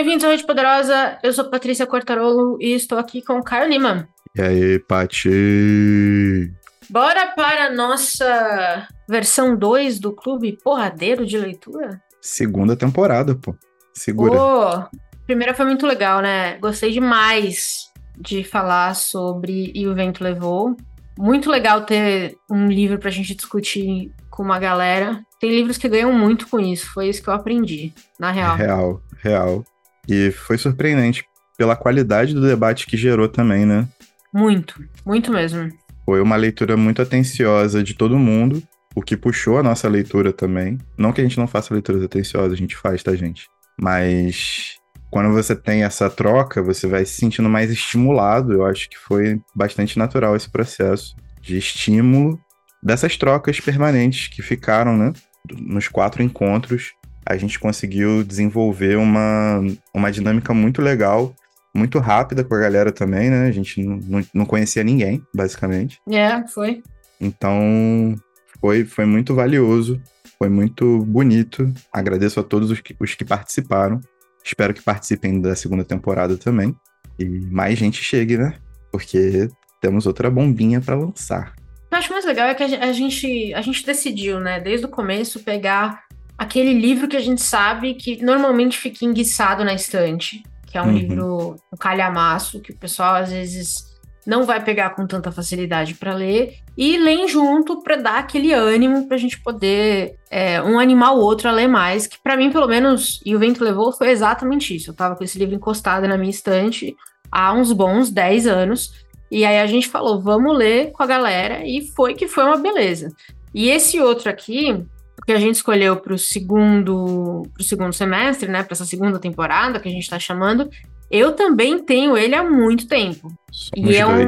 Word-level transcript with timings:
Bem-vindos 0.00 0.24
à 0.24 0.28
Rede 0.28 0.46
Poderosa, 0.46 1.18
eu 1.22 1.30
sou 1.30 1.50
Patrícia 1.50 1.86
Cortarolo 1.86 2.56
e 2.58 2.72
estou 2.72 2.96
aqui 2.96 3.20
com 3.20 3.34
o 3.34 3.44
Caio 3.44 3.68
Lima. 3.68 4.08
E 4.34 4.40
aí, 4.40 4.78
Pati? 4.78 6.50
Bora 6.88 7.26
para 7.36 7.66
a 7.66 7.70
nossa 7.70 8.88
versão 9.06 9.54
2 9.54 10.00
do 10.00 10.12
Clube 10.14 10.56
Porradeiro 10.64 11.26
de 11.26 11.36
Leitura? 11.36 12.00
Segunda 12.18 12.74
temporada, 12.74 13.34
pô. 13.34 13.54
Segura. 13.92 14.38
Pô, 14.38 14.98
primeira 15.26 15.52
foi 15.52 15.66
muito 15.66 15.86
legal, 15.86 16.22
né? 16.22 16.56
Gostei 16.56 16.92
demais 16.92 17.90
de 18.16 18.42
falar 18.42 18.96
sobre 18.96 19.70
E 19.74 19.86
o 19.86 19.94
Vento 19.94 20.24
Levou. 20.24 20.74
Muito 21.18 21.50
legal 21.50 21.82
ter 21.82 22.38
um 22.50 22.68
livro 22.68 22.98
pra 22.98 23.10
gente 23.10 23.34
discutir 23.34 24.10
com 24.30 24.42
uma 24.42 24.58
galera. 24.58 25.20
Tem 25.38 25.50
livros 25.50 25.76
que 25.76 25.90
ganham 25.90 26.10
muito 26.10 26.48
com 26.48 26.58
isso, 26.58 26.90
foi 26.90 27.10
isso 27.10 27.22
que 27.22 27.28
eu 27.28 27.34
aprendi, 27.34 27.92
na 28.18 28.30
real. 28.30 28.56
Real, 28.56 29.02
real. 29.22 29.64
E 30.10 30.32
foi 30.32 30.58
surpreendente 30.58 31.24
pela 31.56 31.76
qualidade 31.76 32.34
do 32.34 32.40
debate 32.40 32.86
que 32.86 32.96
gerou 32.96 33.28
também, 33.28 33.64
né? 33.64 33.88
Muito, 34.34 34.82
muito 35.06 35.30
mesmo. 35.30 35.70
Foi 36.04 36.20
uma 36.20 36.34
leitura 36.34 36.76
muito 36.76 37.00
atenciosa 37.00 37.82
de 37.82 37.94
todo 37.94 38.18
mundo, 38.18 38.60
o 38.94 39.02
que 39.02 39.16
puxou 39.16 39.58
a 39.58 39.62
nossa 39.62 39.88
leitura 39.88 40.32
também. 40.32 40.78
Não 40.98 41.12
que 41.12 41.20
a 41.20 41.24
gente 41.24 41.38
não 41.38 41.46
faça 41.46 41.72
leituras 41.72 42.02
atenciosas, 42.02 42.52
a 42.52 42.56
gente 42.56 42.76
faz, 42.76 43.02
tá, 43.02 43.14
gente? 43.14 43.46
Mas 43.80 44.80
quando 45.10 45.32
você 45.32 45.54
tem 45.54 45.84
essa 45.84 46.10
troca, 46.10 46.62
você 46.62 46.86
vai 46.86 47.04
se 47.04 47.14
sentindo 47.14 47.48
mais 47.48 47.70
estimulado. 47.70 48.52
Eu 48.52 48.64
acho 48.66 48.90
que 48.90 48.98
foi 48.98 49.40
bastante 49.54 49.98
natural 49.98 50.34
esse 50.34 50.50
processo 50.50 51.14
de 51.40 51.56
estímulo 51.56 52.38
dessas 52.82 53.16
trocas 53.16 53.60
permanentes 53.60 54.28
que 54.28 54.42
ficaram, 54.42 54.96
né? 54.96 55.12
Nos 55.58 55.88
quatro 55.88 56.22
encontros, 56.22 56.92
a 57.30 57.36
gente 57.36 57.60
conseguiu 57.60 58.24
desenvolver 58.24 58.96
uma, 58.96 59.60
uma 59.94 60.10
dinâmica 60.10 60.52
muito 60.52 60.82
legal, 60.82 61.32
muito 61.72 62.00
rápida 62.00 62.42
com 62.42 62.52
a 62.56 62.58
galera 62.58 62.90
também, 62.90 63.30
né? 63.30 63.46
A 63.46 63.52
gente 63.52 63.80
não, 63.84 64.20
não 64.34 64.44
conhecia 64.44 64.82
ninguém, 64.82 65.22
basicamente. 65.32 66.00
É, 66.10 66.44
foi. 66.48 66.82
Então, 67.20 68.16
foi, 68.60 68.84
foi 68.84 69.04
muito 69.04 69.32
valioso, 69.32 70.02
foi 70.36 70.48
muito 70.48 71.04
bonito. 71.04 71.72
Agradeço 71.92 72.40
a 72.40 72.42
todos 72.42 72.68
os 72.68 72.80
que, 72.80 72.96
os 72.98 73.14
que 73.14 73.24
participaram. 73.24 74.00
Espero 74.44 74.74
que 74.74 74.82
participem 74.82 75.40
da 75.40 75.54
segunda 75.54 75.84
temporada 75.84 76.36
também. 76.36 76.74
E 77.16 77.24
mais 77.24 77.78
gente 77.78 78.02
chegue, 78.02 78.38
né? 78.38 78.58
Porque 78.90 79.48
temos 79.80 80.04
outra 80.04 80.28
bombinha 80.28 80.80
para 80.80 80.96
lançar. 80.96 81.54
O 81.86 81.90
que 81.90 81.94
eu 81.94 81.98
acho 81.98 82.12
mais 82.12 82.24
legal 82.24 82.48
é 82.48 82.54
que 82.54 82.64
a 82.64 82.92
gente, 82.92 83.54
a 83.54 83.62
gente 83.62 83.86
decidiu, 83.86 84.40
né, 84.40 84.58
desde 84.58 84.86
o 84.86 84.88
começo, 84.88 85.44
pegar 85.44 86.09
aquele 86.40 86.72
livro 86.72 87.06
que 87.06 87.18
a 87.18 87.20
gente 87.20 87.42
sabe 87.42 87.92
que 87.92 88.24
normalmente 88.24 88.78
fica 88.78 89.04
enguiçado 89.04 89.62
na 89.62 89.74
estante, 89.74 90.42
que 90.66 90.78
é 90.78 90.82
um 90.82 90.86
uhum. 90.86 90.92
livro, 90.92 91.56
um 91.70 91.76
calhamaço, 91.76 92.62
que 92.62 92.72
o 92.72 92.76
pessoal 92.78 93.16
às 93.16 93.30
vezes 93.30 93.90
não 94.26 94.44
vai 94.44 94.64
pegar 94.64 94.90
com 94.90 95.06
tanta 95.06 95.30
facilidade 95.30 95.96
para 95.96 96.14
ler, 96.14 96.56
e 96.78 96.96
leem 96.96 97.28
junto 97.28 97.82
para 97.82 97.96
dar 97.96 98.18
aquele 98.20 98.54
ânimo 98.54 99.06
para 99.06 99.16
a 99.16 99.20
gente 99.20 99.38
poder 99.38 100.16
é, 100.30 100.62
um 100.62 100.78
animar 100.78 101.12
o 101.12 101.20
outro 101.20 101.46
a 101.46 101.52
ler 101.52 101.68
mais, 101.68 102.06
que 102.06 102.16
para 102.22 102.38
mim, 102.38 102.50
pelo 102.50 102.66
menos, 102.66 103.20
e 103.22 103.36
o 103.36 103.38
vento 103.38 103.62
levou, 103.62 103.92
foi 103.92 104.08
exatamente 104.08 104.74
isso. 104.74 104.88
Eu 104.90 104.94
tava 104.94 105.16
com 105.16 105.24
esse 105.24 105.38
livro 105.38 105.54
encostado 105.54 106.08
na 106.08 106.16
minha 106.16 106.30
estante 106.30 106.96
há 107.30 107.52
uns 107.52 107.70
bons 107.70 108.10
10 108.10 108.46
anos, 108.46 109.04
e 109.30 109.44
aí 109.44 109.60
a 109.60 109.66
gente 109.66 109.88
falou, 109.88 110.22
vamos 110.22 110.56
ler 110.56 110.90
com 110.92 111.02
a 111.02 111.06
galera, 111.06 111.66
e 111.66 111.86
foi 111.94 112.14
que 112.14 112.26
foi 112.26 112.44
uma 112.44 112.56
beleza. 112.56 113.12
E 113.54 113.68
esse 113.68 114.00
outro 114.00 114.30
aqui, 114.30 114.82
que 115.26 115.32
a 115.32 115.38
gente 115.38 115.56
escolheu 115.56 115.96
para 115.96 116.14
o 116.14 116.18
segundo, 116.18 117.42
pro 117.54 117.62
segundo 117.62 117.92
semestre, 117.92 118.48
né, 118.48 118.62
para 118.62 118.74
essa 118.74 118.84
segunda 118.84 119.18
temporada 119.18 119.80
que 119.80 119.88
a 119.88 119.92
gente 119.92 120.02
está 120.02 120.18
chamando, 120.18 120.68
eu 121.10 121.32
também 121.32 121.78
tenho 121.78 122.16
ele 122.16 122.34
há 122.34 122.42
muito 122.42 122.86
tempo. 122.86 123.32
Somos 123.50 123.90
e 123.90 123.96
é 123.96 124.06
um, 124.06 124.26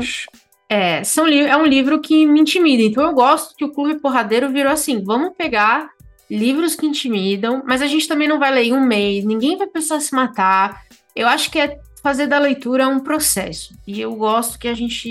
é, 0.68 1.04
são, 1.04 1.26
é 1.26 1.56
um 1.56 1.66
livro 1.66 2.00
que 2.00 2.26
me 2.26 2.40
intimida. 2.40 2.82
Então 2.82 3.04
eu 3.04 3.12
gosto 3.12 3.54
que 3.54 3.64
o 3.64 3.72
Clube 3.72 4.00
Porradeiro 4.00 4.50
virou 4.50 4.72
assim: 4.72 5.02
vamos 5.04 5.34
pegar 5.36 5.90
livros 6.30 6.74
que 6.74 6.86
intimidam, 6.86 7.62
mas 7.66 7.82
a 7.82 7.86
gente 7.86 8.08
também 8.08 8.26
não 8.26 8.38
vai 8.38 8.50
ler 8.50 8.64
em 8.64 8.72
um 8.72 8.84
mês, 8.84 9.24
ninguém 9.24 9.56
vai 9.56 9.66
precisar 9.66 10.00
se 10.00 10.14
matar. 10.14 10.82
Eu 11.14 11.28
acho 11.28 11.50
que 11.50 11.58
é 11.58 11.78
fazer 12.02 12.26
da 12.26 12.38
leitura 12.38 12.88
um 12.88 13.00
processo. 13.00 13.74
E 13.86 14.00
eu 14.00 14.14
gosto 14.16 14.58
que 14.58 14.66
a 14.66 14.74
gente. 14.74 15.08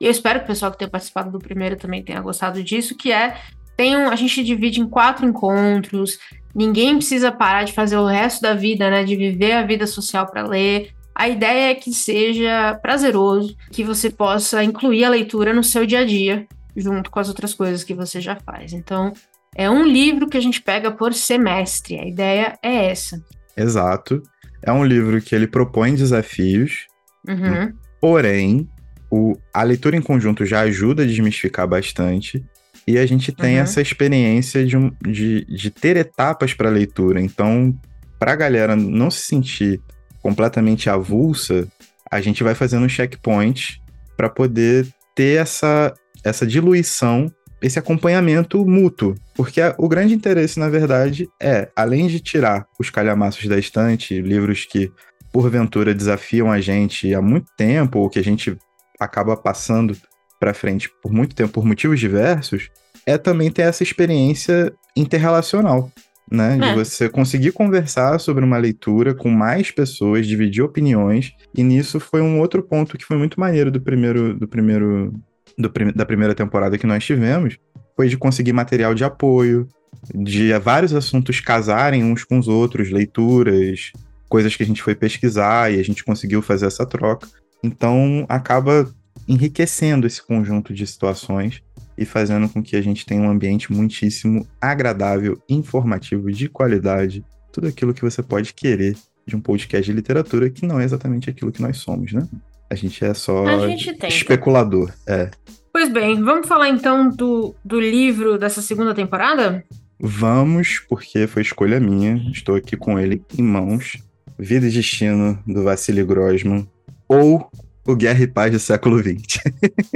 E 0.00 0.04
eu 0.06 0.10
espero 0.10 0.40
que 0.40 0.46
o 0.46 0.48
pessoal 0.48 0.72
que 0.72 0.78
tenha 0.78 0.90
participado 0.90 1.30
do 1.30 1.38
primeiro 1.38 1.76
também 1.76 2.02
tenha 2.02 2.20
gostado 2.20 2.62
disso, 2.64 2.96
que 2.96 3.12
é 3.12 3.38
tem 3.80 3.96
um, 3.96 4.10
a 4.10 4.16
gente 4.16 4.44
divide 4.44 4.78
em 4.78 4.86
quatro 4.86 5.24
encontros. 5.24 6.18
Ninguém 6.54 6.96
precisa 6.96 7.32
parar 7.32 7.64
de 7.64 7.72
fazer 7.72 7.96
o 7.96 8.04
resto 8.04 8.42
da 8.42 8.52
vida, 8.52 8.90
né? 8.90 9.04
De 9.04 9.16
viver 9.16 9.52
a 9.52 9.62
vida 9.62 9.86
social 9.86 10.26
para 10.26 10.46
ler. 10.46 10.90
A 11.14 11.30
ideia 11.30 11.70
é 11.70 11.74
que 11.74 11.90
seja 11.90 12.78
prazeroso, 12.82 13.56
que 13.72 13.82
você 13.82 14.10
possa 14.10 14.62
incluir 14.62 15.06
a 15.06 15.08
leitura 15.08 15.54
no 15.54 15.64
seu 15.64 15.86
dia 15.86 16.00
a 16.00 16.04
dia, 16.04 16.46
junto 16.76 17.10
com 17.10 17.20
as 17.20 17.28
outras 17.30 17.54
coisas 17.54 17.82
que 17.82 17.94
você 17.94 18.20
já 18.20 18.36
faz. 18.36 18.74
Então, 18.74 19.14
é 19.56 19.70
um 19.70 19.86
livro 19.86 20.28
que 20.28 20.36
a 20.36 20.42
gente 20.42 20.60
pega 20.60 20.90
por 20.90 21.14
semestre. 21.14 21.98
A 21.98 22.06
ideia 22.06 22.58
é 22.62 22.90
essa. 22.90 23.18
Exato. 23.56 24.22
É 24.62 24.70
um 24.70 24.84
livro 24.84 25.22
que 25.22 25.34
ele 25.34 25.46
propõe 25.46 25.94
desafios, 25.94 26.86
uhum. 27.26 27.72
porém, 27.98 28.68
o, 29.10 29.38
a 29.54 29.62
leitura 29.62 29.96
em 29.96 30.02
conjunto 30.02 30.44
já 30.44 30.60
ajuda 30.60 31.02
a 31.02 31.06
desmistificar 31.06 31.66
bastante. 31.66 32.44
E 32.86 32.98
a 32.98 33.06
gente 33.06 33.32
tem 33.32 33.56
uhum. 33.56 33.62
essa 33.62 33.80
experiência 33.80 34.64
de, 34.64 34.76
de, 35.02 35.44
de 35.44 35.70
ter 35.70 35.96
etapas 35.96 36.54
para 36.54 36.68
leitura. 36.68 37.20
Então, 37.20 37.74
para 38.18 38.32
a 38.32 38.36
galera 38.36 38.74
não 38.76 39.10
se 39.10 39.20
sentir 39.20 39.80
completamente 40.22 40.90
avulsa, 40.90 41.66
a 42.10 42.20
gente 42.20 42.42
vai 42.42 42.54
fazendo 42.54 42.84
um 42.84 42.88
checkpoint 42.88 43.80
para 44.16 44.28
poder 44.28 44.86
ter 45.14 45.40
essa, 45.40 45.94
essa 46.24 46.46
diluição, 46.46 47.32
esse 47.62 47.78
acompanhamento 47.78 48.64
mútuo. 48.66 49.14
Porque 49.34 49.60
a, 49.60 49.74
o 49.78 49.88
grande 49.88 50.14
interesse, 50.14 50.58
na 50.58 50.68
verdade, 50.68 51.28
é, 51.40 51.68
além 51.74 52.06
de 52.08 52.20
tirar 52.20 52.66
os 52.78 52.90
calhamaços 52.90 53.46
da 53.46 53.58
estante, 53.58 54.20
livros 54.20 54.66
que 54.66 54.92
porventura 55.32 55.94
desafiam 55.94 56.50
a 56.50 56.60
gente 56.60 57.14
há 57.14 57.22
muito 57.22 57.46
tempo, 57.56 58.00
ou 58.00 58.10
que 58.10 58.18
a 58.18 58.24
gente 58.24 58.56
acaba 58.98 59.36
passando 59.36 59.96
para 60.40 60.54
frente 60.54 60.90
por 61.02 61.12
muito 61.12 61.34
tempo 61.34 61.52
por 61.52 61.64
motivos 61.64 62.00
diversos, 62.00 62.70
é 63.06 63.18
também 63.18 63.50
ter 63.50 63.62
essa 63.62 63.82
experiência 63.82 64.72
interrelacional, 64.96 65.92
né? 66.30 66.56
É. 66.56 66.58
De 66.58 66.74
você 66.74 67.08
conseguir 67.08 67.52
conversar 67.52 68.18
sobre 68.18 68.44
uma 68.44 68.56
leitura 68.56 69.14
com 69.14 69.30
mais 69.30 69.70
pessoas, 69.70 70.26
dividir 70.26 70.64
opiniões, 70.64 71.32
e 71.54 71.62
nisso 71.62 72.00
foi 72.00 72.22
um 72.22 72.40
outro 72.40 72.62
ponto 72.62 72.96
que 72.96 73.04
foi 73.04 73.18
muito 73.18 73.38
maneiro 73.38 73.70
do 73.70 73.80
primeiro 73.80 74.34
do 74.34 74.48
primeiro 74.48 75.12
do, 75.58 75.70
da 75.94 76.06
primeira 76.06 76.34
temporada 76.34 76.78
que 76.78 76.86
nós 76.86 77.04
tivemos, 77.04 77.58
foi 77.94 78.08
de 78.08 78.16
conseguir 78.16 78.52
material 78.52 78.94
de 78.94 79.04
apoio, 79.04 79.68
de 80.14 80.56
vários 80.58 80.94
assuntos 80.94 81.40
casarem 81.40 82.02
uns 82.02 82.24
com 82.24 82.38
os 82.38 82.48
outros, 82.48 82.90
leituras, 82.90 83.92
coisas 84.28 84.56
que 84.56 84.62
a 84.62 84.66
gente 84.66 84.82
foi 84.82 84.94
pesquisar 84.94 85.72
e 85.72 85.78
a 85.78 85.84
gente 85.84 86.04
conseguiu 86.04 86.40
fazer 86.40 86.66
essa 86.66 86.86
troca. 86.86 87.28
Então 87.62 88.24
acaba 88.28 88.90
enriquecendo 89.28 90.06
esse 90.06 90.22
conjunto 90.22 90.72
de 90.72 90.86
situações 90.86 91.62
e 91.96 92.04
fazendo 92.04 92.48
com 92.48 92.62
que 92.62 92.76
a 92.76 92.82
gente 92.82 93.04
tenha 93.04 93.20
um 93.20 93.30
ambiente 93.30 93.72
muitíssimo 93.72 94.46
agradável, 94.60 95.40
informativo, 95.48 96.30
de 96.32 96.48
qualidade, 96.48 97.24
tudo 97.52 97.68
aquilo 97.68 97.92
que 97.92 98.02
você 98.02 98.22
pode 98.22 98.54
querer 98.54 98.96
de 99.26 99.36
um 99.36 99.40
podcast 99.40 99.84
de 99.84 99.92
literatura 99.92 100.50
que 100.50 100.66
não 100.66 100.80
é 100.80 100.84
exatamente 100.84 101.28
aquilo 101.28 101.52
que 101.52 101.62
nós 101.62 101.78
somos, 101.78 102.12
né? 102.12 102.26
A 102.70 102.74
gente 102.74 103.04
é 103.04 103.12
só 103.12 103.66
gente 103.68 103.96
especulador, 104.06 104.92
é. 105.06 105.30
Pois 105.72 105.88
bem, 105.88 106.22
vamos 106.22 106.48
falar 106.48 106.68
então 106.68 107.08
do, 107.10 107.54
do 107.64 107.80
livro 107.80 108.38
dessa 108.38 108.62
segunda 108.62 108.94
temporada? 108.94 109.64
Vamos, 109.98 110.80
porque 110.88 111.26
foi 111.26 111.42
escolha 111.42 111.78
minha. 111.78 112.16
Estou 112.32 112.54
aqui 112.54 112.76
com 112.76 112.98
ele 112.98 113.22
em 113.38 113.42
mãos. 113.42 113.98
Vida 114.38 114.66
e 114.66 114.70
Destino, 114.70 115.38
do 115.46 115.62
Vassili 115.62 116.02
Grossman. 116.02 116.66
Ou 117.06 117.50
o 117.90 117.96
Guerra 117.96 118.22
e 118.22 118.26
Paz 118.26 118.52
do 118.52 118.58
século 118.58 118.98
XX. 118.98 119.42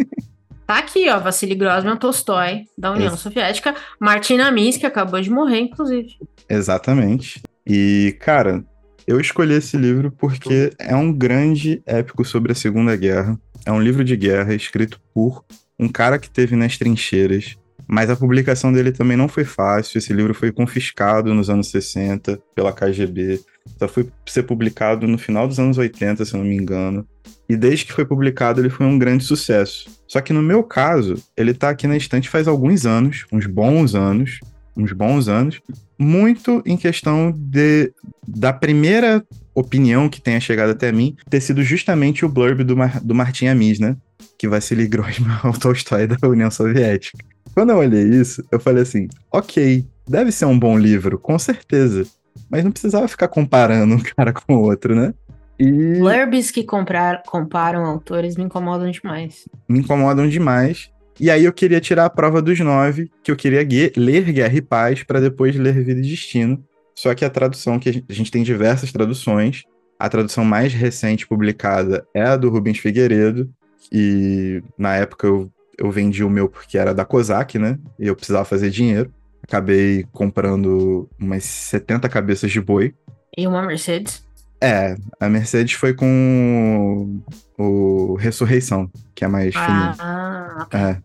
tá 0.66 0.78
aqui, 0.78 1.08
ó, 1.08 1.18
Vassili 1.18 1.54
Grossman 1.54 1.96
Tolstói, 1.96 2.64
da 2.76 2.92
União 2.92 3.16
Soviética, 3.16 3.74
Martina 4.00 4.50
Minsky, 4.50 4.86
acabou 4.86 5.20
de 5.20 5.30
morrer, 5.30 5.60
inclusive. 5.60 6.16
Exatamente. 6.48 7.42
E, 7.66 8.16
cara, 8.20 8.64
eu 9.06 9.20
escolhi 9.20 9.54
esse 9.54 9.76
livro 9.76 10.10
porque 10.10 10.70
é 10.78 10.94
um 10.94 11.12
grande 11.12 11.82
épico 11.86 12.24
sobre 12.24 12.52
a 12.52 12.54
Segunda 12.54 12.96
Guerra. 12.96 13.38
É 13.66 13.72
um 13.72 13.80
livro 13.80 14.04
de 14.04 14.16
guerra 14.16 14.54
escrito 14.54 15.00
por 15.12 15.44
um 15.78 15.88
cara 15.88 16.18
que 16.18 16.30
teve 16.30 16.56
nas 16.56 16.78
trincheiras, 16.78 17.56
mas 17.86 18.10
a 18.10 18.16
publicação 18.16 18.72
dele 18.72 18.92
também 18.92 19.16
não 19.16 19.28
foi 19.28 19.44
fácil. 19.44 19.98
Esse 19.98 20.12
livro 20.12 20.34
foi 20.34 20.52
confiscado 20.52 21.34
nos 21.34 21.50
anos 21.50 21.70
60 21.70 22.38
pela 22.54 22.72
KGB. 22.72 23.40
Só 23.78 23.88
foi 23.88 24.08
ser 24.26 24.42
publicado 24.44 25.06
no 25.06 25.18
final 25.18 25.46
dos 25.48 25.58
anos 25.58 25.78
80, 25.78 26.24
se 26.24 26.34
eu 26.34 26.38
não 26.38 26.46
me 26.46 26.56
engano. 26.56 27.06
E 27.48 27.56
desde 27.56 27.84
que 27.84 27.92
foi 27.92 28.04
publicado, 28.04 28.60
ele 28.60 28.70
foi 28.70 28.86
um 28.86 28.98
grande 28.98 29.24
sucesso. 29.24 29.88
Só 30.06 30.20
que 30.20 30.32
no 30.32 30.42
meu 30.42 30.62
caso, 30.62 31.14
ele 31.36 31.52
tá 31.52 31.70
aqui 31.70 31.86
na 31.86 31.96
estante 31.96 32.28
faz 32.28 32.48
alguns 32.48 32.86
anos, 32.86 33.26
uns 33.32 33.46
bons 33.46 33.94
anos, 33.94 34.40
uns 34.76 34.92
bons 34.92 35.28
anos, 35.28 35.60
muito 35.98 36.62
em 36.66 36.76
questão 36.76 37.32
de 37.36 37.92
da 38.26 38.52
primeira 38.52 39.24
opinião 39.54 40.08
que 40.08 40.20
tenha 40.20 40.40
chegado 40.40 40.70
até 40.70 40.90
mim 40.90 41.16
ter 41.30 41.40
sido 41.40 41.62
justamente 41.62 42.24
o 42.24 42.28
blurb 42.28 42.64
do, 42.64 42.76
Mar 42.76 43.00
do 43.00 43.14
Martin 43.14 43.46
Amis, 43.46 43.78
né? 43.78 43.96
Que 44.38 44.48
Vassili 44.48 44.88
Grossman 44.88 45.38
é 45.44 45.46
o 45.46 45.52
Tolstói 45.52 46.06
da 46.06 46.28
União 46.28 46.50
Soviética. 46.50 47.18
Quando 47.54 47.70
eu 47.70 47.78
olhei 47.78 48.02
isso, 48.02 48.44
eu 48.50 48.58
falei 48.58 48.82
assim: 48.82 49.08
ok, 49.32 49.86
deve 50.06 50.32
ser 50.32 50.46
um 50.46 50.58
bom 50.58 50.76
livro, 50.76 51.18
com 51.18 51.38
certeza. 51.38 52.04
Mas 52.50 52.64
não 52.64 52.72
precisava 52.72 53.06
ficar 53.08 53.28
comparando 53.28 53.94
um 53.94 54.02
cara 54.16 54.32
com 54.32 54.54
o 54.54 54.62
outro, 54.62 54.94
né? 54.94 55.14
E... 55.58 55.98
Blurbs 55.98 56.50
que 56.50 56.64
comprar, 56.64 57.22
comparam 57.22 57.84
autores 57.84 58.36
me 58.36 58.44
incomodam 58.44 58.90
demais. 58.90 59.48
Me 59.68 59.78
incomodam 59.78 60.28
demais. 60.28 60.90
E 61.18 61.30
aí 61.30 61.44
eu 61.44 61.52
queria 61.52 61.80
tirar 61.80 62.06
a 62.06 62.10
prova 62.10 62.42
dos 62.42 62.58
nove, 62.58 63.08
que 63.22 63.30
eu 63.30 63.36
queria 63.36 63.66
ler 63.96 64.32
Guerra 64.32 64.56
e 64.56 64.60
Paz 64.60 65.04
para 65.04 65.20
depois 65.20 65.54
ler 65.54 65.84
Vida 65.84 66.00
e 66.00 66.02
Destino. 66.02 66.62
Só 66.96 67.14
que 67.14 67.24
a 67.24 67.30
tradução, 67.30 67.78
que 67.78 68.04
a 68.08 68.12
gente 68.12 68.30
tem 68.30 68.42
diversas 68.42 68.90
traduções. 68.90 69.62
A 69.96 70.08
tradução 70.08 70.44
mais 70.44 70.72
recente 70.72 71.26
publicada 71.26 72.04
é 72.12 72.22
a 72.22 72.36
do 72.36 72.50
Rubens 72.50 72.78
Figueiredo. 72.78 73.48
E 73.92 74.60
na 74.76 74.96
época 74.96 75.28
eu, 75.28 75.50
eu 75.78 75.90
vendi 75.90 76.24
o 76.24 76.30
meu 76.30 76.48
porque 76.48 76.78
era 76.78 76.94
da 76.94 77.04
Kozak, 77.04 77.58
né? 77.58 77.78
E 77.98 78.06
eu 78.06 78.16
precisava 78.16 78.44
fazer 78.44 78.70
dinheiro. 78.70 79.12
Acabei 79.42 80.06
comprando 80.12 81.08
umas 81.20 81.44
70 81.44 82.08
cabeças 82.08 82.50
de 82.50 82.60
boi. 82.60 82.94
E 83.36 83.46
uma 83.46 83.62
Mercedes? 83.62 84.24
É, 84.60 84.96
a 85.20 85.28
Mercedes 85.28 85.74
foi 85.74 85.92
com 85.92 87.20
o 87.58 88.14
Ressurreição, 88.14 88.90
que 89.14 89.24
é 89.24 89.28
mais 89.28 89.54
ah, 89.54 89.66
fininho. 89.66 89.94
Ah, 89.98 90.58
ok. 90.62 90.80
É. 90.80 91.02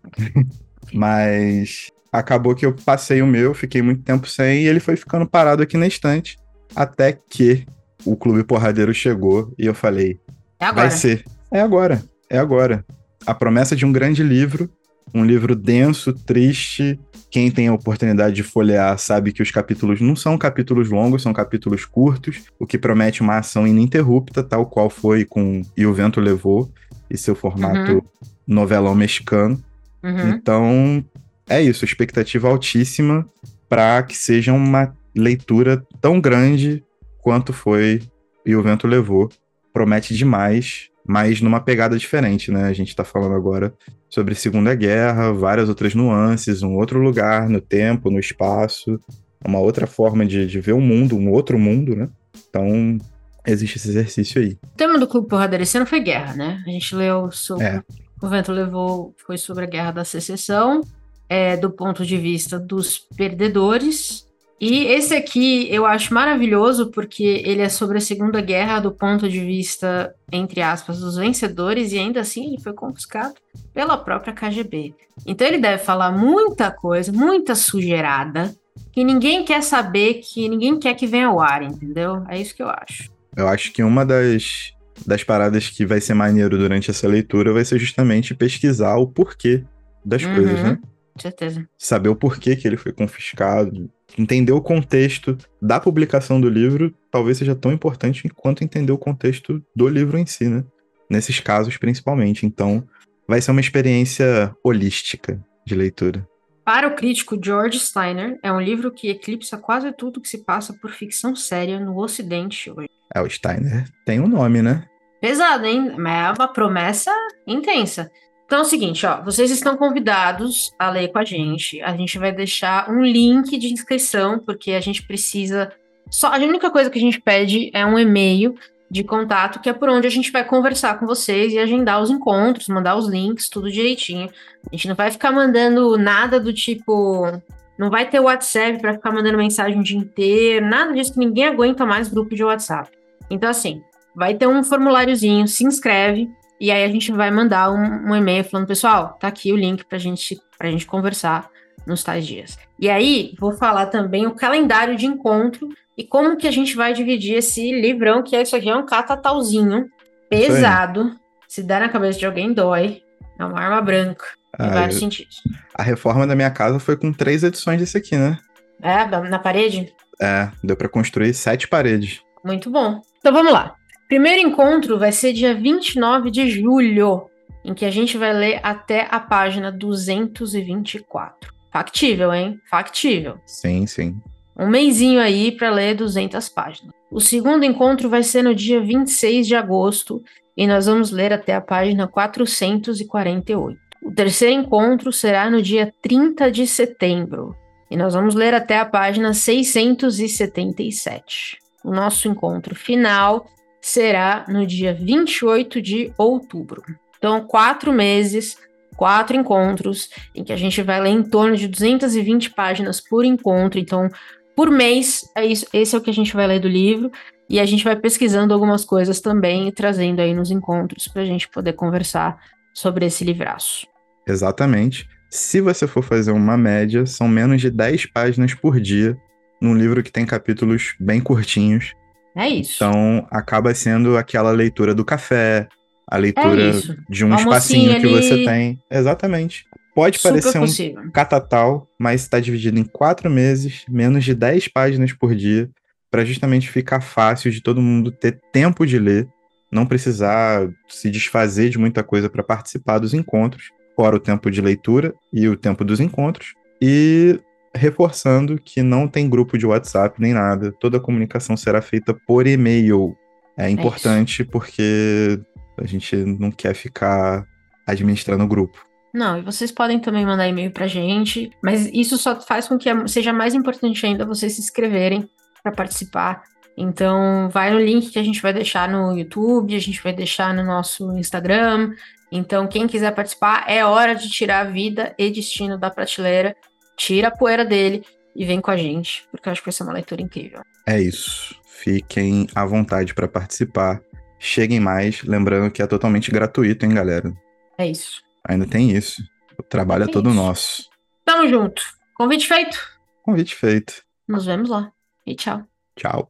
Mas 0.93 1.89
acabou 2.11 2.55
que 2.55 2.65
eu 2.65 2.73
passei 2.73 3.21
o 3.21 3.27
meu, 3.27 3.53
fiquei 3.53 3.81
muito 3.81 4.03
tempo 4.03 4.27
sem, 4.27 4.63
e 4.63 4.67
ele 4.67 4.79
foi 4.79 4.95
ficando 4.95 5.27
parado 5.27 5.61
aqui 5.61 5.77
na 5.77 5.87
estante, 5.87 6.37
até 6.75 7.11
que 7.11 7.65
o 8.05 8.15
Clube 8.15 8.43
Porradeiro 8.43 8.93
chegou 8.93 9.53
e 9.57 9.65
eu 9.65 9.73
falei: 9.73 10.19
é 10.59 10.65
agora. 10.65 10.87
vai 10.87 10.97
ser. 10.97 11.25
É 11.51 11.61
agora, 11.61 12.01
é 12.29 12.37
agora. 12.37 12.85
A 13.29 13.33
promessa 13.35 13.75
de 13.75 13.85
um 13.85 13.91
grande 13.91 14.23
livro, 14.23 14.67
um 15.13 15.23
livro 15.23 15.55
denso, 15.55 16.11
triste, 16.11 16.99
quem 17.29 17.51
tem 17.51 17.67
a 17.67 17.73
oportunidade 17.75 18.35
de 18.35 18.41
folhear 18.41 18.97
sabe 18.97 19.31
que 19.31 19.43
os 19.43 19.51
capítulos 19.51 20.01
não 20.01 20.15
são 20.15 20.35
capítulos 20.35 20.89
longos, 20.89 21.21
são 21.21 21.31
capítulos 21.31 21.85
curtos, 21.85 22.41
o 22.57 22.65
que 22.65 22.75
promete 22.75 23.21
uma 23.21 23.37
ação 23.37 23.67
ininterrupta, 23.67 24.41
tal 24.41 24.65
qual 24.65 24.89
foi 24.89 25.25
com 25.25 25.61
E 25.77 25.85
o 25.85 25.93
Vento 25.93 26.19
Levou, 26.19 26.71
e 27.07 27.15
seu 27.15 27.35
formato 27.35 27.91
uhum. 27.91 28.01
novelão 28.47 28.95
mexicano. 28.95 29.63
Uhum. 30.01 30.29
Então, 30.31 31.05
é 31.47 31.61
isso, 31.61 31.85
expectativa 31.85 32.49
altíssima 32.49 33.29
para 33.69 34.01
que 34.01 34.17
seja 34.17 34.53
uma 34.53 34.91
leitura 35.15 35.85
tão 36.01 36.19
grande 36.19 36.83
quanto 37.19 37.53
foi 37.53 38.01
E 38.43 38.55
o 38.55 38.63
Vento 38.63 38.87
Levou. 38.87 39.29
Promete 39.71 40.15
demais, 40.15 40.89
mas 41.09 41.41
numa 41.41 41.59
pegada 41.59 41.97
diferente, 41.97 42.51
né? 42.51 42.65
A 42.65 42.73
gente 42.73 42.89
está 42.89 43.03
falando 43.03 43.33
agora 43.33 43.73
sobre 44.07 44.35
Segunda 44.35 44.75
Guerra, 44.75 45.33
várias 45.33 45.67
outras 45.67 45.95
nuances, 45.95 46.61
um 46.61 46.75
outro 46.75 46.99
lugar 46.99 47.49
no 47.49 47.59
tempo, 47.59 48.11
no 48.11 48.19
espaço, 48.19 48.99
uma 49.43 49.57
outra 49.57 49.87
forma 49.87 50.23
de, 50.23 50.45
de 50.45 50.59
ver 50.61 50.73
o 50.73 50.79
mundo, 50.79 51.17
um 51.17 51.31
outro 51.31 51.57
mundo, 51.57 51.95
né? 51.95 52.07
Então, 52.47 52.99
existe 53.43 53.77
esse 53.77 53.89
exercício 53.89 54.39
aí. 54.39 54.55
O 54.63 54.77
tema 54.77 54.99
do 54.99 55.07
Clube 55.07 55.27
Porrada 55.27 55.59
esse 55.59 55.75
ano 55.77 55.87
foi 55.87 55.99
guerra, 55.99 56.35
né? 56.35 56.63
A 56.67 56.69
gente 56.69 56.95
leu 56.95 57.31
sobre. 57.31 57.65
É. 57.65 57.83
O 58.21 58.27
vento 58.27 58.51
levou. 58.51 59.15
Foi 59.25 59.35
sobre 59.39 59.63
a 59.63 59.67
guerra 59.67 59.89
da 59.89 60.05
secessão, 60.05 60.81
é, 61.27 61.57
do 61.57 61.71
ponto 61.71 62.05
de 62.05 62.17
vista 62.17 62.59
dos 62.59 62.99
perdedores. 62.99 64.28
E 64.59 64.85
esse 64.85 65.15
aqui 65.15 65.67
eu 65.73 65.85
acho 65.85 66.13
maravilhoso 66.13 66.91
porque 66.91 67.23
ele 67.45 67.61
é 67.61 67.69
sobre 67.69 67.97
a 67.97 68.01
Segunda 68.01 68.41
Guerra 68.41 68.79
do 68.79 68.91
ponto 68.91 69.29
de 69.29 69.39
vista, 69.39 70.13
entre 70.31 70.61
aspas, 70.61 70.99
dos 70.99 71.15
vencedores, 71.15 71.93
e 71.93 71.99
ainda 71.99 72.19
assim 72.19 72.47
ele 72.47 72.61
foi 72.61 72.73
confiscado 72.73 73.35
pela 73.73 73.97
própria 73.97 74.33
KGB. 74.33 74.93
Então 75.25 75.47
ele 75.47 75.59
deve 75.59 75.81
falar 75.81 76.11
muita 76.11 76.69
coisa, 76.71 77.11
muita 77.11 77.55
sujeirada, 77.55 78.53
que 78.91 79.03
ninguém 79.03 79.45
quer 79.45 79.63
saber, 79.63 80.15
que 80.15 80.49
ninguém 80.49 80.77
quer 80.77 80.93
que 80.93 81.07
venha 81.07 81.27
ao 81.27 81.39
ar, 81.39 81.63
entendeu? 81.63 82.23
É 82.27 82.39
isso 82.39 82.53
que 82.53 82.63
eu 82.63 82.69
acho. 82.69 83.09
Eu 83.37 83.47
acho 83.47 83.71
que 83.71 83.81
uma 83.81 84.05
das, 84.05 84.73
das 85.05 85.23
paradas 85.23 85.69
que 85.69 85.85
vai 85.85 86.01
ser 86.01 86.13
maneiro 86.13 86.57
durante 86.57 86.89
essa 86.89 87.07
leitura 87.07 87.53
vai 87.53 87.63
ser 87.63 87.79
justamente 87.79 88.35
pesquisar 88.35 88.97
o 88.97 89.07
porquê 89.07 89.63
das 90.03 90.23
uhum, 90.23 90.35
coisas, 90.35 90.63
né? 90.63 90.79
Certeza. 91.17 91.67
Saber 91.77 92.09
o 92.09 92.15
porquê 92.15 92.55
que 92.55 92.67
ele 92.67 92.77
foi 92.77 92.91
confiscado, 92.91 93.89
entender 94.17 94.51
o 94.51 94.61
contexto 94.61 95.37
da 95.61 95.79
publicação 95.79 96.39
do 96.39 96.49
livro 96.49 96.93
talvez 97.11 97.37
seja 97.37 97.55
tão 97.55 97.71
importante 97.71 98.27
quanto 98.29 98.63
entender 98.63 98.91
o 98.91 98.97
contexto 98.97 99.63
do 99.75 99.87
livro 99.87 100.17
em 100.17 100.25
si, 100.25 100.47
né? 100.47 100.63
Nesses 101.09 101.39
casos, 101.39 101.77
principalmente. 101.77 102.45
Então, 102.45 102.87
vai 103.27 103.41
ser 103.41 103.51
uma 103.51 103.61
experiência 103.61 104.55
holística 104.63 105.43
de 105.65 105.75
leitura. 105.75 106.27
Para 106.63 106.87
o 106.87 106.95
crítico 106.95 107.39
George 107.43 107.79
Steiner, 107.79 108.37
é 108.43 108.51
um 108.51 108.61
livro 108.61 108.91
que 108.91 109.09
eclipsa 109.09 109.57
quase 109.57 109.91
tudo 109.91 110.21
que 110.21 110.29
se 110.29 110.45
passa 110.45 110.71
por 110.71 110.91
ficção 110.91 111.35
séria 111.35 111.79
no 111.79 111.97
Ocidente 111.97 112.69
hoje. 112.69 112.87
É, 113.15 113.19
o 113.19 113.29
Steiner 113.29 113.85
tem 114.05 114.19
um 114.19 114.27
nome, 114.27 114.61
né? 114.61 114.85
Pesado, 115.19 115.65
hein? 115.65 115.95
Mas 115.97 116.29
é 116.29 116.41
uma 116.41 116.47
promessa 116.53 117.11
intensa. 117.47 118.11
Então 118.49 118.57
é 118.57 118.61
o 118.63 118.65
seguinte, 118.65 119.05
ó, 119.05 119.21
vocês 119.21 119.51
estão 119.51 119.77
convidados 119.77 120.73
a 120.79 120.89
ler 120.89 121.09
com 121.09 121.19
a 121.19 121.23
gente. 121.23 121.79
A 121.83 121.95
gente 121.95 122.17
vai 122.17 122.31
deixar 122.31 122.89
um 122.89 123.03
link 123.03 123.55
de 123.55 123.71
inscrição, 123.71 124.39
porque 124.39 124.71
a 124.71 124.79
gente 124.79 125.03
precisa. 125.03 125.71
Só 126.09 126.33
a 126.33 126.37
única 126.37 126.71
coisa 126.71 126.89
que 126.89 126.97
a 126.97 127.01
gente 127.01 127.21
pede 127.21 127.69
é 127.75 127.85
um 127.85 127.99
e-mail 127.99 128.55
de 128.89 129.03
contato, 129.03 129.59
que 129.59 129.69
é 129.69 129.73
por 129.73 129.87
onde 129.87 130.07
a 130.07 130.09
gente 130.09 130.31
vai 130.31 130.43
conversar 130.43 130.97
com 130.97 131.05
vocês 131.05 131.53
e 131.53 131.59
agendar 131.59 132.01
os 132.01 132.09
encontros, 132.09 132.67
mandar 132.69 132.95
os 132.95 133.07
links, 133.07 133.49
tudo 133.49 133.71
direitinho. 133.71 134.27
A 134.65 134.75
gente 134.75 134.87
não 134.87 134.95
vai 134.95 135.11
ficar 135.11 135.31
mandando 135.31 135.95
nada 135.95 136.39
do 136.39 136.51
tipo. 136.51 137.31
Não 137.77 137.91
vai 137.91 138.09
ter 138.09 138.19
WhatsApp 138.19 138.79
para 138.81 138.93
ficar 138.93 139.11
mandando 139.11 139.37
mensagem 139.37 139.79
o 139.79 139.83
dia 139.83 139.99
inteiro, 139.99 140.65
nada 140.65 140.91
disso 140.91 141.13
que 141.13 141.19
ninguém 141.19 141.45
aguenta 141.45 141.85
mais 141.85 142.09
grupo 142.09 142.33
de 142.33 142.43
WhatsApp. 142.43 142.89
Então, 143.29 143.47
assim, 143.47 143.83
vai 144.15 144.33
ter 144.33 144.47
um 144.47 144.63
formuláriozinho, 144.63 145.47
se 145.47 145.63
inscreve, 145.63 146.27
e 146.59 146.71
aí 146.71 146.83
a 146.83 146.87
gente 146.89 147.11
vai 147.11 147.31
mandar 147.31 147.71
um, 147.71 148.09
um 148.09 148.15
e-mail 148.15 148.43
falando, 148.43 148.67
pessoal, 148.67 149.17
tá 149.19 149.27
aqui 149.27 149.51
o 149.53 149.55
link 149.55 149.85
pra 149.85 149.97
gente, 149.97 150.39
pra 150.57 150.69
gente 150.69 150.85
conversar 150.85 151.49
nos 151.87 152.03
tais 152.03 152.25
dias. 152.25 152.57
E 152.77 152.89
aí, 152.89 153.33
vou 153.39 153.53
falar 153.53 153.87
também 153.87 154.27
o 154.27 154.35
calendário 154.35 154.95
de 154.95 155.05
encontro 155.05 155.69
e 155.97 156.03
como 156.03 156.37
que 156.37 156.47
a 156.47 156.51
gente 156.51 156.75
vai 156.75 156.93
dividir 156.93 157.35
esse 157.35 157.71
livrão, 157.71 158.21
que 158.23 158.35
é 158.35 158.41
isso 158.41 158.55
aqui, 158.55 158.69
é 158.69 158.75
um 158.75 158.85
catatalzinho 158.85 159.89
pesado. 160.29 161.17
Se 161.47 161.63
der 161.63 161.81
na 161.81 161.89
cabeça 161.89 162.19
de 162.19 162.25
alguém, 162.25 162.53
dói. 162.53 163.01
É 163.37 163.45
uma 163.45 163.59
arma 163.59 163.81
branca, 163.81 164.25
em 164.59 164.65
ah, 164.65 164.69
vários 164.69 164.95
eu... 164.95 165.01
sentidos. 165.01 165.41
A 165.73 165.81
reforma 165.81 166.27
da 166.27 166.35
minha 166.35 166.51
casa 166.51 166.77
foi 166.77 166.97
com 166.97 167.11
três 167.11 167.43
edições 167.43 167.79
desse 167.79 167.97
aqui, 167.97 168.17
né? 168.17 168.37
É, 168.81 169.05
na 169.05 169.39
parede? 169.39 169.93
É, 170.21 170.49
deu 170.61 170.75
para 170.75 170.89
construir 170.89 171.33
sete 171.33 171.67
paredes. 171.67 172.21
Muito 172.43 172.69
bom. 172.69 173.01
Então 173.19 173.33
vamos 173.33 173.51
lá. 173.51 173.75
Primeiro 174.09 174.41
encontro 174.41 174.97
vai 174.97 175.11
ser 175.11 175.33
dia 175.33 175.53
29 175.53 176.31
de 176.31 176.49
julho, 176.49 177.29
em 177.63 177.75
que 177.75 177.85
a 177.85 177.91
gente 177.91 178.17
vai 178.17 178.33
ler 178.33 178.59
até 178.63 179.07
a 179.07 179.19
página 179.19 179.71
224. 179.71 181.53
Factível, 181.71 182.33
hein? 182.33 182.59
Factível. 182.67 183.37
Sim, 183.45 183.85
sim. 183.85 184.19
Um 184.57 184.67
mêsinho 184.67 185.21
aí 185.21 185.51
para 185.51 185.69
ler 185.69 185.93
200 185.93 186.49
páginas. 186.49 186.91
O 187.11 187.21
segundo 187.21 187.63
encontro 187.63 188.09
vai 188.09 188.23
ser 188.23 188.41
no 188.41 188.55
dia 188.55 188.81
26 188.81 189.45
de 189.45 189.55
agosto 189.55 190.23
e 190.57 190.65
nós 190.65 190.87
vamos 190.87 191.11
ler 191.11 191.31
até 191.31 191.53
a 191.53 191.61
página 191.61 192.07
448. 192.07 193.79
O 194.01 194.11
terceiro 194.11 194.59
encontro 194.59 195.13
será 195.13 195.51
no 195.51 195.61
dia 195.61 195.93
30 196.01 196.51
de 196.51 196.65
setembro 196.65 197.55
e 197.91 197.95
nós 197.95 198.15
vamos 198.15 198.33
ler 198.33 198.55
até 198.55 198.79
a 198.79 198.85
página 198.85 199.35
677. 199.35 201.59
O 201.83 201.91
nosso 201.91 202.27
encontro 202.27 202.73
final 202.73 203.45
será 203.81 204.45
no 204.47 204.65
dia 204.65 204.93
28 204.93 205.81
de 205.81 206.13
outubro. 206.17 206.83
Então, 207.17 207.41
quatro 207.41 207.91
meses, 207.91 208.57
quatro 208.95 209.35
encontros, 209.35 210.09
em 210.35 210.43
que 210.43 210.53
a 210.53 210.57
gente 210.57 210.81
vai 210.81 211.01
ler 211.01 211.09
em 211.09 211.23
torno 211.23 211.55
de 211.55 211.67
220 211.67 212.51
páginas 212.51 213.01
por 213.01 213.25
encontro. 213.25 213.79
Então, 213.79 214.09
por 214.55 214.69
mês, 214.69 215.29
é 215.35 215.45
isso, 215.45 215.65
esse 215.73 215.95
é 215.95 215.97
o 215.97 216.01
que 216.01 216.09
a 216.09 216.13
gente 216.13 216.33
vai 216.33 216.47
ler 216.47 216.59
do 216.59 216.67
livro. 216.67 217.11
E 217.49 217.59
a 217.59 217.65
gente 217.65 217.83
vai 217.83 217.95
pesquisando 217.95 218.53
algumas 218.53 218.85
coisas 218.85 219.19
também 219.19 219.67
e 219.67 219.71
trazendo 219.71 220.21
aí 220.21 220.33
nos 220.33 220.51
encontros 220.51 221.07
para 221.07 221.23
a 221.23 221.25
gente 221.25 221.49
poder 221.49 221.73
conversar 221.73 222.37
sobre 222.73 223.05
esse 223.05 223.23
livraço. 223.23 223.87
Exatamente. 224.27 225.07
Se 225.31 225.59
você 225.59 225.87
for 225.87 226.03
fazer 226.03 226.31
uma 226.31 226.55
média, 226.55 227.05
são 227.05 227.27
menos 227.27 227.59
de 227.61 227.71
10 227.71 228.07
páginas 228.07 228.53
por 228.53 228.79
dia 228.79 229.17
num 229.61 229.75
livro 229.75 230.01
que 230.03 230.11
tem 230.11 230.25
capítulos 230.25 230.95
bem 230.99 231.19
curtinhos 231.19 231.93
é 232.39 232.49
isso. 232.49 232.75
Então, 232.75 233.27
acaba 233.29 233.73
sendo 233.73 234.17
aquela 234.17 234.51
leitura 234.51 234.95
do 234.95 235.03
café, 235.03 235.67
a 236.07 236.17
leitura 236.17 236.69
é 236.69 236.73
de 237.09 237.23
um 237.23 237.35
espacinho 237.35 237.91
ali... 237.91 238.01
que 238.01 238.07
você 238.07 238.43
tem. 238.43 238.79
Exatamente. 238.89 239.65
Pode 239.93 240.17
Super 240.17 240.29
parecer 240.29 240.59
possível. 240.59 241.01
um 241.03 241.11
catatal, 241.11 241.87
mas 241.99 242.21
está 242.21 242.39
dividido 242.39 242.79
em 242.79 242.83
quatro 242.83 243.29
meses, 243.29 243.83
menos 243.89 244.23
de 244.23 244.33
10 244.33 244.69
páginas 244.69 245.13
por 245.13 245.35
dia. 245.35 245.69
para 246.09 246.25
justamente 246.25 246.69
ficar 246.69 247.01
fácil 247.01 247.51
de 247.51 247.61
todo 247.61 247.81
mundo 247.81 248.09
ter 248.09 248.39
tempo 248.51 248.83
de 248.83 248.97
ler, 248.97 249.27
não 249.71 249.85
precisar 249.85 250.67
se 250.87 251.09
desfazer 251.09 251.69
de 251.69 251.77
muita 251.77 252.01
coisa 252.03 252.27
para 252.27 252.41
participar 252.41 252.97
dos 252.97 253.13
encontros, 253.13 253.65
fora 253.95 254.15
o 254.15 254.19
tempo 254.19 254.49
de 254.49 254.59
leitura 254.59 255.13
e 255.31 255.47
o 255.47 255.55
tempo 255.55 255.83
dos 255.85 255.99
encontros. 255.99 256.53
E 256.81 257.39
reforçando 257.73 258.59
que 258.59 258.81
não 258.81 259.07
tem 259.07 259.29
grupo 259.29 259.57
de 259.57 259.65
WhatsApp 259.65 260.19
nem 260.19 260.33
nada, 260.33 260.71
toda 260.79 260.97
a 260.97 261.01
comunicação 261.01 261.55
será 261.55 261.81
feita 261.81 262.13
por 262.13 262.47
e-mail. 262.47 263.15
É, 263.57 263.65
é 263.65 263.69
importante 263.69 264.41
é 264.41 264.45
porque 264.45 265.39
a 265.77 265.85
gente 265.85 266.15
não 266.15 266.51
quer 266.51 266.73
ficar 266.73 267.45
administrando 267.85 268.43
o 268.43 268.47
grupo. 268.47 268.85
Não, 269.13 269.39
e 269.39 269.41
vocês 269.41 269.71
podem 269.71 269.99
também 269.99 270.25
mandar 270.25 270.47
e-mail 270.47 270.71
pra 270.71 270.87
gente, 270.87 271.49
mas 271.63 271.87
isso 271.87 272.17
só 272.17 272.39
faz 272.39 272.67
com 272.67 272.77
que 272.77 272.89
seja 273.07 273.33
mais 273.33 273.55
importante 273.55 274.05
ainda 274.05 274.25
vocês 274.25 274.53
se 274.53 274.61
inscreverem 274.61 275.27
para 275.63 275.71
participar. 275.71 276.43
Então, 276.77 277.49
vai 277.49 277.71
no 277.71 277.79
link 277.79 278.09
que 278.09 278.19
a 278.19 278.23
gente 278.23 278.41
vai 278.41 278.53
deixar 278.53 278.87
no 278.87 279.17
YouTube, 279.17 279.75
a 279.75 279.79
gente 279.79 280.01
vai 280.01 280.13
deixar 280.13 280.53
no 280.53 280.63
nosso 280.63 281.11
Instagram. 281.17 281.91
Então, 282.31 282.67
quem 282.67 282.87
quiser 282.87 283.13
participar, 283.13 283.65
é 283.67 283.83
hora 283.83 284.15
de 284.15 284.29
tirar 284.29 284.61
a 284.61 284.69
vida 284.69 285.13
e 285.17 285.29
destino 285.29 285.77
da 285.77 285.89
prateleira, 285.89 286.55
tira 286.99 287.29
a 287.29 287.31
poeira 287.31 287.63
dele 287.63 288.03
e 288.35 288.45
vem 288.45 288.59
com 288.59 288.69
a 288.69 288.77
gente, 288.77 289.25
porque 289.31 289.47
eu 289.47 289.51
acho 289.51 289.61
que 289.61 289.67
vai 289.67 289.73
ser 289.73 289.83
uma 289.83 289.93
leitura 289.93 290.21
incrível. 290.21 290.61
É 290.85 290.99
isso. 290.99 291.55
Fiquem 291.65 292.45
à 292.53 292.65
vontade 292.65 293.15
para 293.15 293.27
participar. 293.27 294.01
Cheguem 294.37 294.79
mais, 294.79 295.23
lembrando 295.23 295.71
que 295.71 295.81
é 295.81 295.87
totalmente 295.87 296.29
gratuito, 296.29 296.85
hein, 296.85 296.93
galera? 296.93 297.33
É 297.77 297.87
isso. 297.87 298.21
Ainda 298.47 298.67
tem 298.67 298.91
isso. 298.91 299.23
O 299.57 299.63
trabalho 299.63 300.03
é, 300.03 300.07
é 300.09 300.11
todo 300.11 300.29
isso. 300.29 300.37
nosso. 300.37 300.89
Tamo 301.23 301.47
junto. 301.47 301.81
Convite 302.15 302.47
feito? 302.47 302.77
Convite 303.23 303.55
feito. 303.55 304.03
Nos 304.27 304.45
vemos 304.45 304.69
lá. 304.69 304.91
E 305.25 305.35
tchau. 305.35 305.63
Tchau. 305.95 306.29